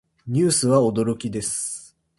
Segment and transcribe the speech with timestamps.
[0.25, 1.95] ニュースは驚きです。